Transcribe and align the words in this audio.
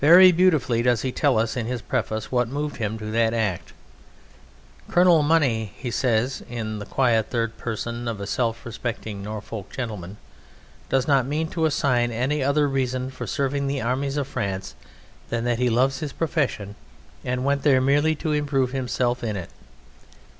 Very 0.03 0.31
beautifully 0.31 0.81
does 0.81 1.03
he 1.03 1.11
tell 1.11 1.37
us 1.37 1.55
in 1.55 1.67
his 1.67 1.83
preface 1.83 2.31
what 2.31 2.47
moved 2.47 2.77
him 2.77 2.97
to 2.97 3.05
that 3.11 3.35
act. 3.35 3.71
"Colonel 4.89 5.21
Money," 5.21 5.73
he 5.77 5.91
says, 5.91 6.41
in 6.49 6.79
the 6.79 6.87
quiet 6.87 7.29
third 7.29 7.55
person 7.59 8.07
of 8.07 8.19
a 8.19 8.25
self 8.25 8.65
respecting 8.65 9.21
Norfolk 9.21 9.69
gentleman, 9.71 10.17
"does 10.89 11.07
not 11.07 11.27
mean 11.27 11.49
to 11.49 11.65
assign 11.67 12.09
any 12.11 12.43
other 12.43 12.67
reason 12.67 13.11
for 13.11 13.27
serving 13.27 13.67
the 13.67 13.79
armies 13.81 14.17
of 14.17 14.27
France 14.27 14.73
than 15.29 15.43
that 15.43 15.59
he 15.59 15.69
loves 15.69 15.99
his 15.99 16.13
profession 16.13 16.73
and 17.23 17.45
went 17.45 17.61
there 17.61 17.79
merely 17.79 18.15
to 18.15 18.31
improve 18.31 18.71
himself 18.71 19.23
in 19.23 19.35
it." 19.37 19.51